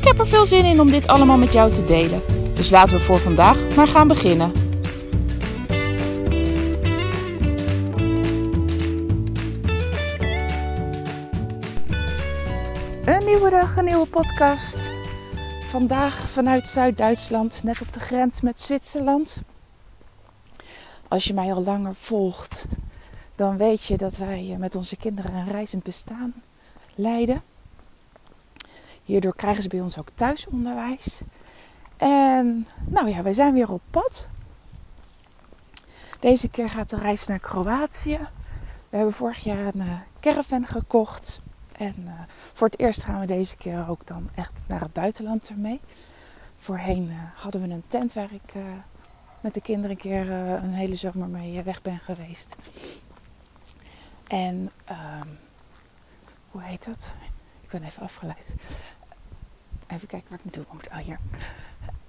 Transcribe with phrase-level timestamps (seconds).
[0.00, 2.22] Ik heb er veel zin in om dit allemaal met jou te delen.
[2.54, 4.52] Dus laten we voor vandaag maar gaan beginnen.
[13.04, 14.90] Een nieuwe dag, een nieuwe podcast.
[15.70, 19.42] Vandaag vanuit Zuid-Duitsland, net op de grens met Zwitserland.
[21.08, 22.66] Als je mij al langer volgt,
[23.34, 26.34] dan weet je dat wij met onze kinderen een reizend bestaan
[26.94, 27.49] leiden.
[29.10, 31.20] Hierdoor krijgen ze bij ons ook thuisonderwijs.
[31.96, 34.28] En nou ja, wij zijn weer op pad.
[36.20, 38.18] Deze keer gaat de reis naar Kroatië.
[38.88, 41.40] We hebben vorig jaar een uh, caravan gekocht.
[41.76, 42.12] En uh,
[42.52, 45.80] voor het eerst gaan we deze keer ook dan echt naar het buitenland ermee.
[46.58, 48.54] Voorheen uh, hadden we een tent waar ik
[49.40, 52.56] met de kinderen een keer een hele zomer mee weg ben geweest.
[54.26, 55.38] En um,
[56.50, 57.10] hoe heet dat?
[57.62, 58.46] Ik ben even afgeleid.
[59.90, 60.88] Even kijken waar ik naartoe moet.
[60.88, 61.18] Oh, hier.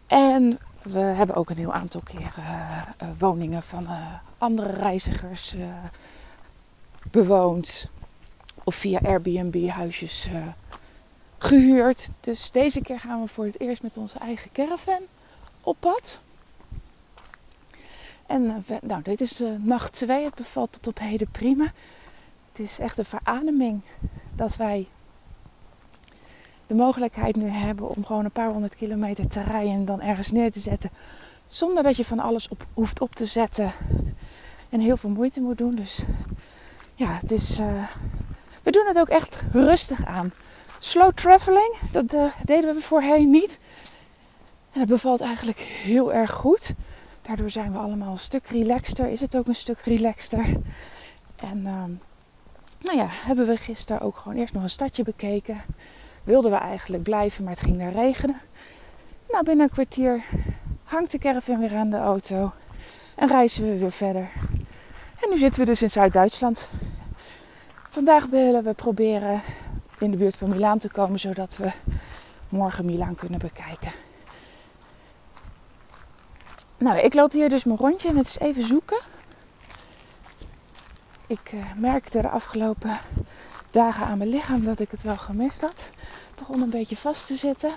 [0.07, 5.55] En we hebben ook een heel aantal keren uh, uh, woningen van uh, andere reizigers
[7.11, 7.89] bewoond.
[8.63, 10.29] Of via Airbnb-huisjes
[11.37, 12.11] gehuurd.
[12.19, 15.01] Dus deze keer gaan we voor het eerst met onze eigen caravan
[15.61, 16.21] op pad.
[18.27, 20.23] En nou, dit is nacht 2.
[20.23, 21.73] Het bevalt tot op heden prima.
[22.51, 23.81] Het is echt een verademing
[24.35, 24.87] dat wij
[26.71, 30.31] de mogelijkheid nu hebben om gewoon een paar honderd kilometer te rijden en dan ergens
[30.31, 30.89] neer te zetten.
[31.47, 33.73] Zonder dat je van alles op, hoeft op te zetten
[34.69, 35.75] en heel veel moeite moet doen.
[35.75, 36.03] Dus
[36.95, 37.87] ja, het is, uh,
[38.63, 40.31] we doen het ook echt rustig aan.
[40.79, 43.59] Slow traveling, dat uh, deden we voorheen niet.
[44.71, 46.73] En dat bevalt eigenlijk heel erg goed.
[47.21, 49.09] Daardoor zijn we allemaal een stuk relaxter.
[49.09, 50.45] Is het ook een stuk relaxter.
[51.35, 51.83] En uh,
[52.81, 55.61] nou ja, hebben we gisteren ook gewoon eerst nog een stadje bekeken
[56.23, 58.41] wilden we eigenlijk blijven, maar het ging daar regenen.
[59.29, 60.23] Nou, binnen een kwartier
[60.83, 62.51] hangt de caravan weer aan de auto
[63.15, 64.29] en reizen we weer verder.
[65.21, 66.67] En nu zitten we dus in Zuid-Duitsland.
[67.89, 69.41] Vandaag willen we proberen
[69.99, 71.71] in de buurt van Milaan te komen, zodat we
[72.49, 73.91] morgen Milaan kunnen bekijken.
[76.77, 78.99] Nou, ik loop hier dus mijn rondje en het is even zoeken.
[81.27, 82.97] Ik uh, merkte de afgelopen
[83.71, 85.89] dagen aan mijn lichaam dat ik het wel gemist had.
[86.27, 87.71] Het begon een beetje vast te zitten.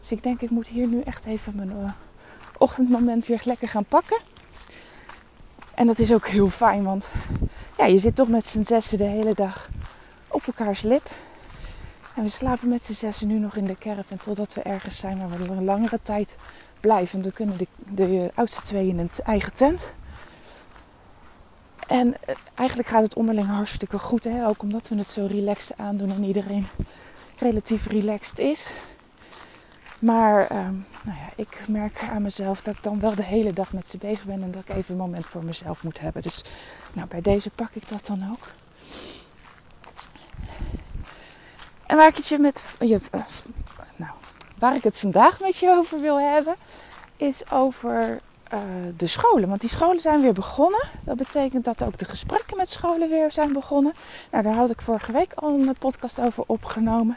[0.00, 1.92] Dus ik denk ik moet hier nu echt even mijn uh,
[2.58, 4.18] ochtendmoment weer lekker gaan pakken.
[5.74, 7.10] En dat is ook heel fijn, want
[7.78, 9.68] ja, je zit toch met z'n zessen de hele dag
[10.28, 11.10] op elkaars lip.
[12.14, 15.18] En we slapen met z'n zessen nu nog in de caravan totdat we ergens zijn
[15.18, 16.36] waar we een langere tijd
[16.80, 17.22] blijven.
[17.22, 19.92] Dan kunnen de, de oudste twee in een eigen tent.
[21.86, 24.24] En eh, eigenlijk gaat het onderling hartstikke goed.
[24.24, 24.46] Hè?
[24.46, 26.66] Ook omdat we het zo relaxed aandoen en iedereen
[27.38, 28.70] relatief relaxed is.
[29.98, 33.72] Maar um, nou ja, ik merk aan mezelf dat ik dan wel de hele dag
[33.72, 36.22] met ze bezig ben en dat ik even een moment voor mezelf moet hebben.
[36.22, 36.44] Dus
[36.92, 38.48] nou, bij deze pak ik dat dan ook.
[41.86, 42.76] En waar ik het met.
[42.78, 43.20] Je, uh,
[43.96, 44.12] nou,
[44.58, 46.54] waar ik het vandaag met je over wil hebben,
[47.16, 48.20] is over
[48.54, 48.60] uh,
[48.96, 49.48] de scholen.
[49.48, 50.88] Want die scholen zijn weer begonnen.
[51.04, 53.92] Dat betekent dat ook de gesprekken met scholen weer zijn begonnen.
[54.30, 57.16] Nou, daar had ik vorige week al een podcast over opgenomen.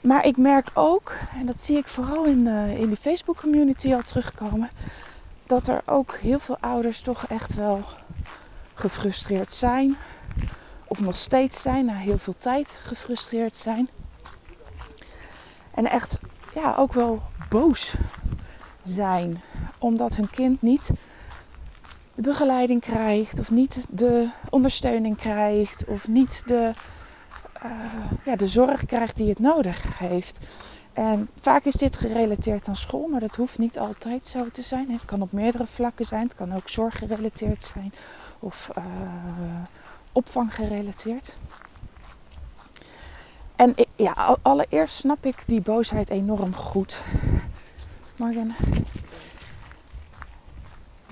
[0.00, 3.94] Maar ik merk ook, en dat zie ik vooral in, uh, in die Facebook community
[3.94, 4.70] al terugkomen,
[5.46, 7.80] dat er ook heel veel ouders toch echt wel
[8.74, 9.96] gefrustreerd zijn.
[10.84, 13.88] Of nog steeds zijn, na heel veel tijd gefrustreerd zijn.
[15.74, 16.18] En echt
[16.54, 17.94] ja, ook wel boos
[18.82, 19.40] zijn
[19.78, 20.90] omdat hun kind niet
[22.14, 26.72] de begeleiding krijgt of niet de ondersteuning krijgt of niet de,
[27.64, 27.70] uh,
[28.24, 30.38] ja, de zorg krijgt die het nodig heeft.
[30.92, 34.90] En vaak is dit gerelateerd aan school, maar dat hoeft niet altijd zo te zijn.
[34.90, 36.22] Het kan op meerdere vlakken zijn.
[36.22, 37.92] Het kan ook zorggerelateerd zijn
[38.38, 38.84] of uh,
[40.12, 41.36] opvang gerelateerd.
[43.56, 47.02] En ja, allereerst snap ik die boosheid enorm goed.
[48.16, 48.54] Morgen.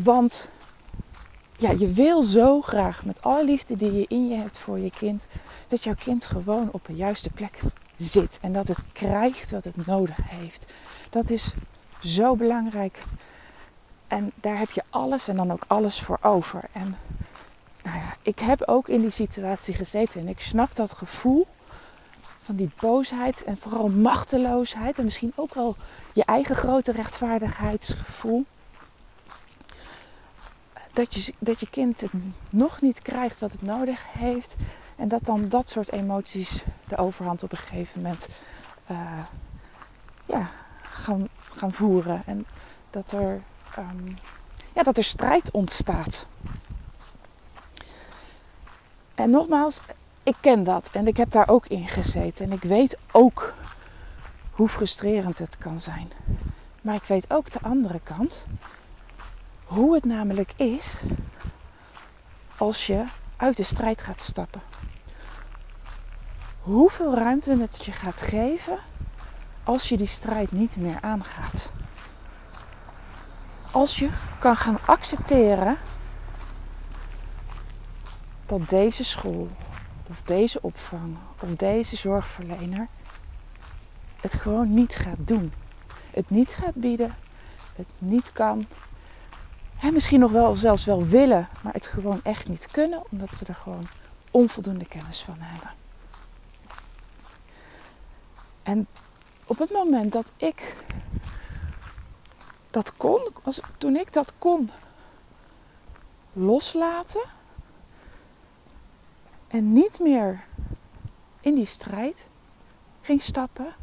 [0.03, 0.51] Want
[1.57, 4.91] ja, je wil zo graag met alle liefde die je in je hebt voor je
[4.91, 5.27] kind,
[5.69, 7.61] dat jouw kind gewoon op een juiste plek
[7.97, 10.73] zit en dat het krijgt wat het nodig heeft.
[11.11, 11.55] Dat is
[12.01, 12.99] zo belangrijk.
[14.09, 16.65] En daar heb je alles en dan ook alles voor over.
[16.73, 16.97] En
[17.83, 21.47] nou ja, ik heb ook in die situatie gezeten en ik snap dat gevoel
[22.51, 25.77] van die boosheid en vooral machteloosheid en misschien ook wel
[26.13, 28.45] je eigen grote rechtvaardigheidsgevoel.
[30.93, 32.11] Dat je, dat je kind het
[32.51, 34.57] nog niet krijgt wat het nodig heeft
[34.97, 38.29] en dat dan dat soort emoties de overhand op een gegeven moment
[38.91, 39.25] uh,
[40.25, 40.51] ja,
[40.83, 42.23] gaan, gaan voeren.
[42.27, 42.47] En
[42.91, 43.43] dat er,
[43.79, 44.19] um,
[44.75, 46.27] ja, dat er strijd ontstaat.
[49.15, 49.81] En nogmaals,
[50.31, 52.45] ik ken dat en ik heb daar ook in gezeten.
[52.45, 53.55] En ik weet ook
[54.51, 56.13] hoe frustrerend het kan zijn.
[56.83, 58.47] Maar ik weet ook de andere kant.
[59.65, 61.03] Hoe het namelijk is
[62.57, 63.05] als je
[63.37, 64.61] uit de strijd gaat stappen.
[66.61, 68.79] Hoeveel ruimte het je gaat geven
[69.65, 71.73] als je die strijd niet meer aangaat.
[73.71, 75.77] Als je kan gaan accepteren
[78.47, 79.49] dat deze school
[80.11, 82.89] of deze opvang of deze zorgverlener
[84.21, 85.53] het gewoon niet gaat doen.
[86.11, 87.17] Het niet gaat bieden,
[87.77, 88.67] het niet kan.
[89.81, 93.45] En misschien nog wel zelfs wel willen, maar het gewoon echt niet kunnen, omdat ze
[93.45, 93.87] er gewoon
[94.31, 95.71] onvoldoende kennis van hebben.
[98.63, 98.87] En
[99.45, 100.77] op het moment dat ik
[102.71, 104.71] dat kon, als, toen ik dat kon
[106.33, 107.23] loslaten
[109.51, 110.45] en niet meer
[111.41, 112.27] in die strijd
[113.01, 113.75] ging stappen,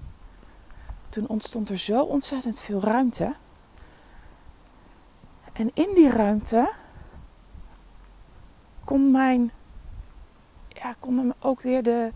[1.09, 3.35] toen ontstond er zo ontzettend veel ruimte.
[5.53, 6.71] En in die ruimte
[8.83, 9.51] kon mijn,
[10.67, 12.11] ja, konden ook weer de,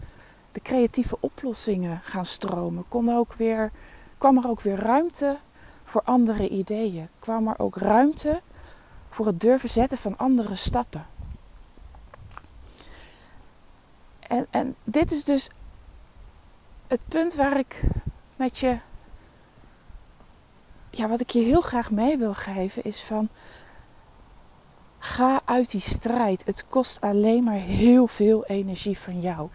[0.51, 2.85] de creatieve oplossingen gaan stromen.
[2.87, 3.71] Kon ook weer,
[4.17, 5.37] kwam er ook weer ruimte
[5.83, 7.07] voor andere ideeën.
[7.19, 8.41] Kwam er ook ruimte
[9.09, 11.05] voor het durven zetten van andere stappen.
[14.31, 15.49] En, en dit is dus
[16.87, 17.81] het punt waar ik
[18.35, 18.77] met je.
[20.89, 23.29] Ja, wat ik je heel graag mee wil geven is van.
[24.99, 26.45] Ga uit die strijd.
[26.45, 29.49] Het kost alleen maar heel veel energie van jou.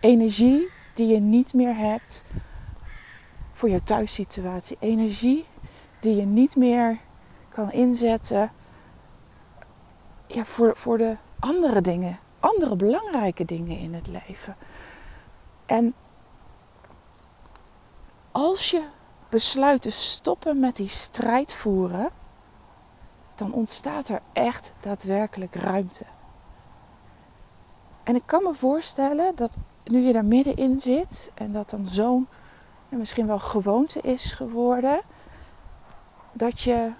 [0.00, 2.24] Energie die je niet meer hebt
[3.52, 4.76] voor je thuissituatie.
[4.80, 5.46] Energie
[6.00, 6.98] die je niet meer
[7.48, 8.52] kan inzetten
[10.26, 12.18] ja, voor, voor de andere dingen.
[12.40, 14.56] Andere belangrijke dingen in het leven.
[15.66, 15.94] En
[18.32, 18.82] als je
[19.28, 22.10] besluit te stoppen met die strijd voeren,
[23.34, 26.04] dan ontstaat er echt daadwerkelijk ruimte.
[28.02, 32.28] En ik kan me voorstellen dat nu je daar middenin zit en dat dan zo'n
[32.88, 35.00] misschien wel gewoonte is geworden,
[36.32, 36.92] dat je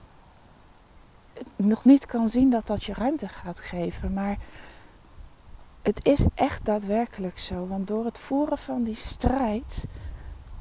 [1.57, 4.13] nog niet kan zien dat dat je ruimte gaat geven.
[4.13, 4.37] Maar
[5.83, 7.67] het is echt daadwerkelijk zo.
[7.67, 9.87] Want door het voeren van die strijd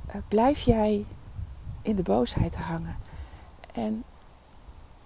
[0.07, 1.05] uh, blijf jij
[1.81, 2.97] in de boosheid hangen.
[3.73, 4.03] En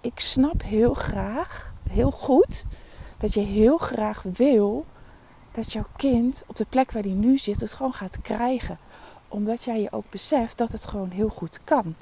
[0.00, 2.64] ik snap heel graag, heel goed,
[3.18, 4.86] dat je heel graag wil
[5.52, 8.78] dat jouw kind op de plek waar hij nu zit het gewoon gaat krijgen.
[9.28, 11.94] Omdat jij je ook beseft dat het gewoon heel goed kan.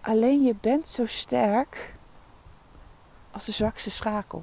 [0.00, 1.94] Alleen je bent zo sterk
[3.30, 4.42] als de zwakste schakel.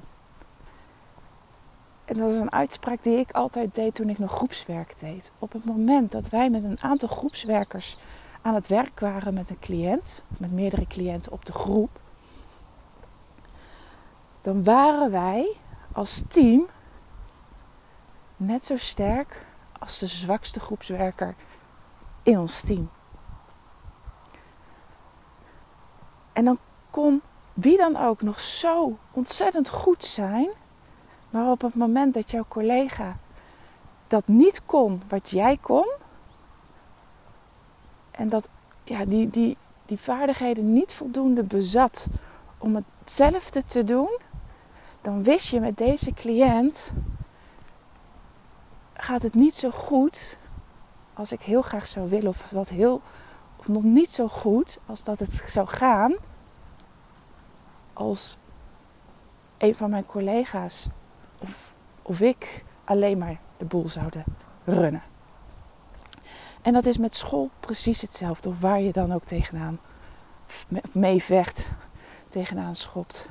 [2.04, 5.32] En dat is een uitspraak die ik altijd deed toen ik nog groepswerk deed.
[5.38, 7.96] Op het moment dat wij met een aantal groepswerkers
[8.42, 12.00] aan het werk waren met een cliënt, of met meerdere cliënten op de groep,
[14.40, 15.56] dan waren wij
[15.92, 16.66] als team
[18.36, 19.46] net zo sterk
[19.78, 21.34] als de zwakste groepswerker
[22.22, 22.90] in ons team.
[26.32, 26.58] En dan
[26.90, 30.48] kon wie dan ook nog zo ontzettend goed zijn,
[31.34, 33.16] maar op het moment dat jouw collega
[34.06, 35.92] dat niet kon wat jij kon,
[38.10, 38.48] en dat
[38.84, 42.06] ja, die, die, die vaardigheden niet voldoende bezat
[42.58, 44.18] om hetzelfde te doen,
[45.00, 46.92] dan wist je met deze cliënt
[48.92, 50.38] gaat het niet zo goed
[51.14, 53.00] als ik heel graag zou willen, of wat heel,
[53.56, 56.14] of nog niet zo goed als dat het zou gaan
[57.92, 58.38] als
[59.58, 60.88] een van mijn collega's
[62.02, 64.24] of, ik alleen maar de boel zouden
[64.64, 65.02] runnen.
[66.62, 69.80] En dat is met school precies hetzelfde, of waar je dan ook tegenaan
[70.92, 71.70] mee vecht,
[72.28, 73.28] tegenaan schopt.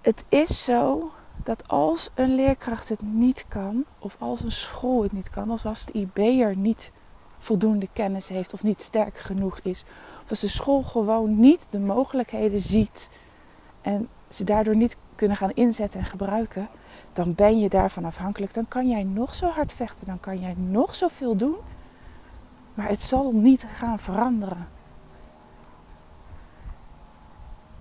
[0.00, 1.10] Het is zo
[1.44, 5.66] dat als een leerkracht het niet kan, of als een school het niet kan, of
[5.66, 6.92] als de IB'er niet
[7.38, 9.84] voldoende kennis heeft of niet sterk genoeg is,
[10.22, 13.10] of als de school gewoon niet de mogelijkheden ziet
[13.80, 16.68] en ze daardoor niet kunnen gaan inzetten en gebruiken,
[17.12, 18.54] dan ben je daarvan afhankelijk.
[18.54, 21.56] Dan kan jij nog zo hard vechten, dan kan jij nog zoveel doen,
[22.74, 24.68] maar het zal niet gaan veranderen.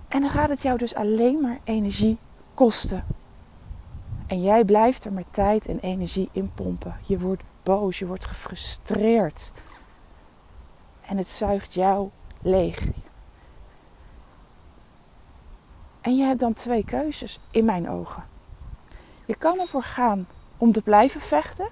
[0.08, 2.18] En dan gaat het jou dus alleen maar energie
[2.54, 3.04] kosten.
[4.28, 6.96] En jij blijft er met tijd en energie in pompen.
[7.02, 9.52] Je wordt boos, je wordt gefrustreerd.
[11.02, 12.10] En het zuigt jou
[12.42, 12.88] leeg.
[16.08, 18.24] En je hebt dan twee keuzes in mijn ogen.
[19.26, 21.70] Je kan ervoor gaan om te blijven vechten,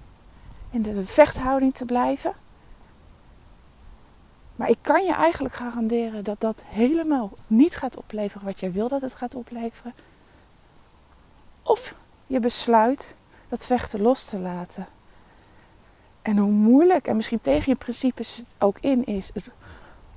[0.70, 2.34] in de vechthouding te blijven.
[4.56, 8.88] Maar ik kan je eigenlijk garanderen dat dat helemaal niet gaat opleveren wat jij wil
[8.88, 9.94] dat het gaat opleveren.
[11.64, 11.96] Of
[12.28, 13.16] je besluit
[13.50, 14.88] dat vechten los te laten.
[16.22, 19.50] En hoe moeilijk en misschien tegen je principes het ook in is, het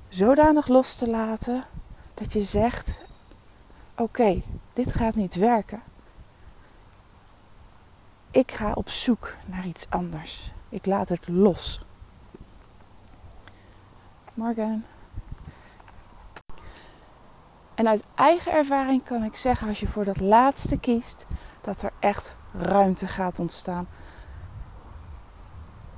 [0.09, 1.63] zodanig los te laten
[2.13, 3.07] dat je zegt:
[3.99, 4.41] Oké,
[4.73, 5.81] dit gaat niet werken.
[8.31, 10.51] Ik ga op zoek naar iets anders.
[10.69, 11.81] Ik laat het los.
[14.33, 14.85] Morgen.
[17.75, 21.25] En uit eigen ervaring kan ik zeggen, als je voor dat laatste kiest,
[21.61, 23.87] dat er echt ruimte gaat ontstaan.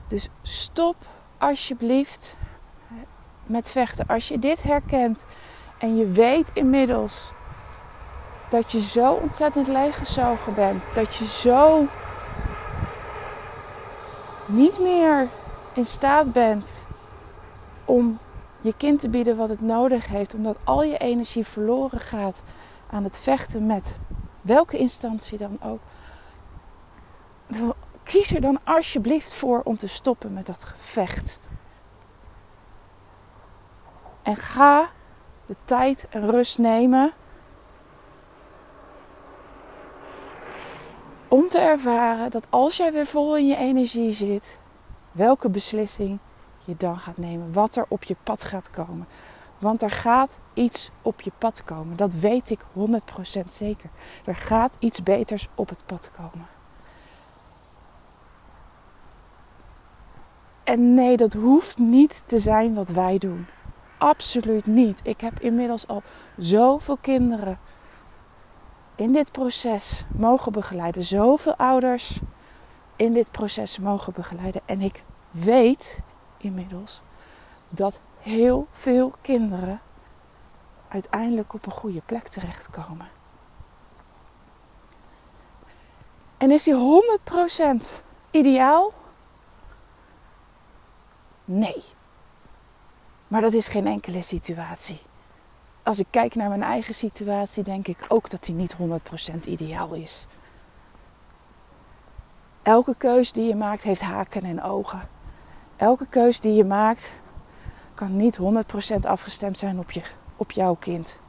[0.08, 0.96] Dus stop
[1.38, 2.38] alsjeblieft
[3.46, 4.08] met vechten.
[4.08, 5.26] Als je dit herkent
[5.78, 7.32] en je weet inmiddels
[8.52, 11.88] dat je zo ontzettend leeggezogen bent, dat je zo
[14.46, 15.28] niet meer
[15.74, 16.88] in staat bent
[17.86, 18.20] om
[18.62, 22.44] je kind te bieden wat het nodig heeft, omdat al je energie verloren gaat
[22.90, 23.98] aan het vechten met
[24.42, 25.80] welke instantie dan ook.
[28.04, 31.40] Kies er dan alsjeblieft voor om te stoppen met dat gevecht.
[34.22, 34.90] En ga
[35.46, 37.14] de tijd en rust nemen
[41.32, 44.60] om te ervaren dat als jij weer vol in je energie zit,
[45.12, 46.20] welke beslissing
[46.66, 49.08] je dan gaat nemen, wat er op je pad gaat komen.
[49.60, 51.98] Want er gaat iets op je pad komen.
[51.98, 53.90] Dat weet ik 100% zeker.
[54.26, 56.48] Er gaat iets beters op het pad komen.
[60.64, 63.46] En nee, dat hoeft niet te zijn wat wij doen.
[63.98, 65.00] Absoluut niet.
[65.04, 66.04] Ik heb inmiddels al
[66.38, 67.60] zoveel kinderen
[69.02, 71.04] in dit proces mogen begeleiden.
[71.04, 72.20] Zoveel ouders
[72.96, 74.62] in dit proces mogen begeleiden.
[74.66, 76.02] En ik weet
[76.38, 77.02] inmiddels
[77.70, 79.82] dat heel veel kinderen
[80.88, 83.10] uiteindelijk op een goede plek terechtkomen.
[86.38, 87.02] En is die
[87.94, 88.94] 100% ideaal?
[91.46, 91.84] Nee.
[93.28, 95.02] Maar dat is geen enkele situatie.
[95.84, 99.94] Als ik kijk naar mijn eigen situatie, denk ik ook dat die niet 100% ideaal
[99.94, 100.28] is.
[102.64, 105.10] Elke keus die je maakt heeft haken en ogen.
[105.76, 107.22] Elke keus die je maakt
[107.94, 110.02] kan niet 100% afgestemd zijn op, je,
[110.36, 111.20] op jouw kind.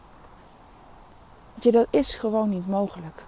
[1.55, 3.25] je, dat is gewoon niet mogelijk.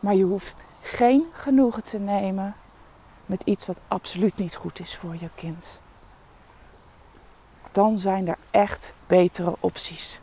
[0.00, 2.54] Maar je hoeft geen genoegen te nemen
[3.26, 5.82] met iets wat absoluut niet goed is voor je kind.
[7.74, 10.20] Dan zijn er echt betere opties.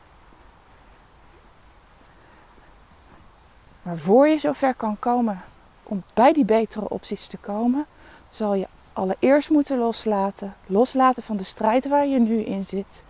[3.81, 5.41] Maar voor je zover kan komen
[5.83, 7.85] om bij die betere opties te komen,
[8.27, 10.55] zal je allereerst moeten loslaten.
[10.65, 13.03] Loslaten van de strijd waar je nu in zit.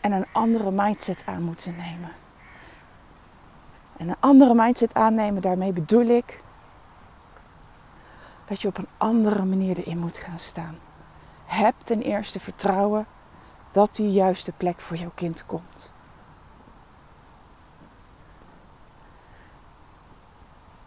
[0.00, 2.10] En een andere mindset aan moeten nemen.
[3.96, 6.40] En een andere mindset aannemen, daarmee bedoel ik
[8.46, 10.78] dat je op een andere manier erin moet gaan staan.
[11.44, 13.06] Heb ten eerste vertrouwen
[13.74, 15.92] dat die juiste plek voor jouw kind komt.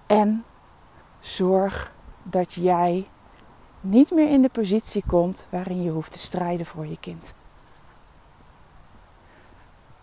[0.05, 0.45] En
[1.19, 1.91] zorg
[2.23, 3.07] dat jij
[3.81, 7.35] niet meer in de positie komt waarin je hoeft te strijden voor je kind.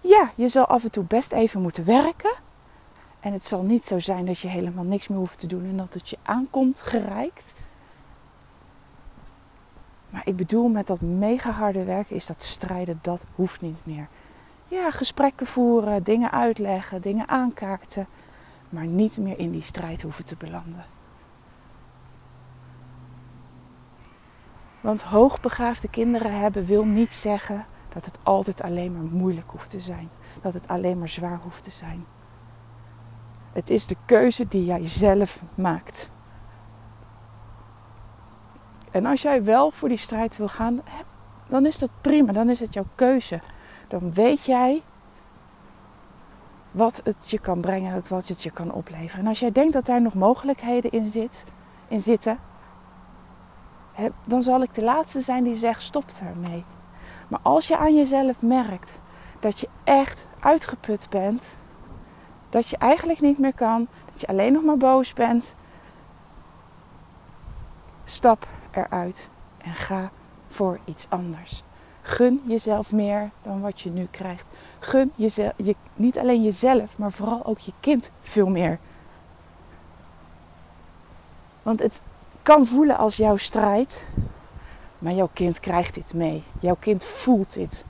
[0.01, 2.35] Ja, je zal af en toe best even moeten werken.
[3.21, 5.77] En het zal niet zo zijn dat je helemaal niks meer hoeft te doen en
[5.77, 7.55] dat het je aankomt gereikt.
[10.15, 14.09] Maar ik bedoel met dat mega harde werken is dat strijden, dat hoeft niet meer.
[14.69, 18.07] Ja, gesprekken voeren, dingen uitleggen, dingen aankaarten.
[18.69, 20.85] Maar niet meer in die strijd hoeven te belanden.
[24.81, 29.81] Want hoogbegaafde kinderen hebben wil niet zeggen dat het altijd alleen maar moeilijk hoeft te
[29.81, 30.09] zijn.
[30.43, 32.05] Dat het alleen maar zwaar hoeft te zijn.
[33.53, 36.11] Het is de keuze die jij zelf maakt.
[38.95, 40.81] En als jij wel voor die strijd wil gaan,
[41.49, 42.33] dan is dat prima.
[42.33, 43.41] Dan is het jouw keuze.
[43.89, 44.83] Dan weet jij
[46.71, 49.25] wat het je kan brengen, wat het je kan opleveren.
[49.25, 51.45] En als jij denkt dat daar nog mogelijkheden in, zit,
[51.89, 52.39] in zitten,
[54.25, 56.65] dan zal ik de laatste zijn die zegt stop daarmee.
[57.29, 59.01] Maar als je aan jezelf merkt
[59.41, 61.57] dat je echt uitgeput bent,
[62.51, 65.55] dat je eigenlijk niet meer kan, dat je alleen nog maar boos bent,
[68.05, 70.11] stap eruit en ga
[70.47, 71.63] voor iets anders.
[72.03, 74.47] Gun jezelf meer dan wat je nu krijgt.
[74.79, 78.79] Gun jezelf, je, niet alleen jezelf, maar vooral ook je kind veel meer.
[81.63, 82.01] Want het
[82.43, 84.05] kan voelen als jouw strijd,
[84.99, 86.43] maar jouw kind krijgt dit mee.
[86.61, 87.85] Jouw kind voelt dit.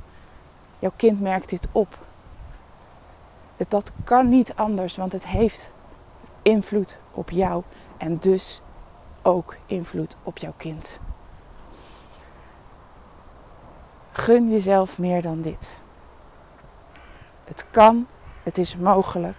[0.79, 1.99] Jouw kind merkt dit op.
[3.69, 5.71] Dat kan niet anders, want het heeft
[6.43, 7.63] invloed op jou
[7.97, 8.63] en dus
[9.25, 11.01] ook invloed op jouw kind.
[14.13, 15.79] Gun jezelf meer dan dit.
[17.45, 18.07] Het kan,
[18.43, 19.37] het is mogelijk,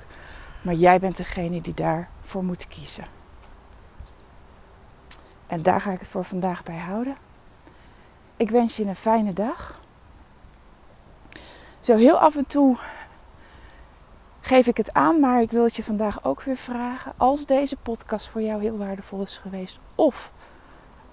[0.61, 3.05] maar jij bent degene die daarvoor moet kiezen.
[5.47, 7.17] En daar ga ik het voor vandaag bij houden.
[8.37, 9.79] Ik wens je een fijne dag.
[11.79, 12.77] Zo heel af en toe
[14.45, 17.13] geef ik het aan, maar ik wil het je vandaag ook weer vragen.
[17.17, 20.31] Als deze podcast voor jou heel waardevol is geweest, of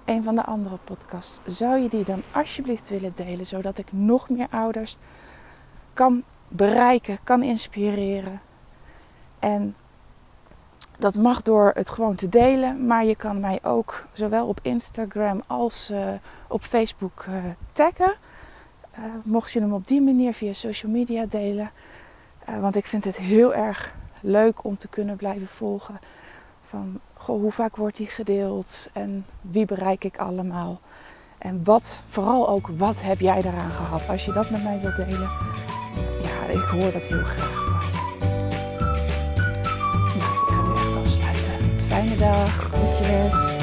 [0.04, 4.28] een van de andere podcasts, zou je die dan alsjeblieft willen delen, zodat ik nog
[4.28, 4.96] meer ouders
[5.92, 8.40] kan bereiken, kan inspireren.
[9.38, 9.74] En
[10.98, 15.42] dat mag door het gewoon te delen, maar je kan mij ook zowel op Instagram
[15.46, 16.12] als uh,
[16.48, 17.34] op Facebook uh,
[17.72, 18.14] taggen.
[18.98, 21.70] Uh, mocht je hem op die manier via social media delen.
[22.46, 25.98] Want ik vind het heel erg leuk om te kunnen blijven volgen.
[26.60, 30.80] Van goh, hoe vaak wordt die gedeeld en wie bereik ik allemaal.
[31.38, 34.08] En wat, vooral ook, wat heb jij daaraan gehad?
[34.08, 35.30] Als je dat met mij wilt delen,
[36.20, 37.70] ja, ik hoor dat heel graag van.
[40.18, 41.80] Nou, ik ga nu echt afsluiten.
[41.86, 43.61] Fijne dag, groetjes.